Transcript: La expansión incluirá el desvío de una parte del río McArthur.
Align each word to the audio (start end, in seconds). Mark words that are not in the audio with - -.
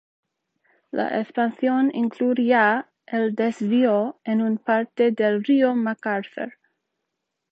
La 0.91 1.19
expansión 1.21 1.91
incluirá 1.93 2.89
el 3.05 3.35
desvío 3.35 4.19
de 4.25 4.33
una 4.33 4.55
parte 4.57 5.11
del 5.11 5.43
río 5.43 5.75
McArthur. 5.75 6.55